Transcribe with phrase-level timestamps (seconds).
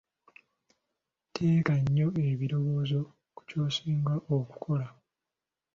[1.33, 3.01] Teeka nnyo ebirowoozo
[3.35, 4.87] ku ky'osinga okukola.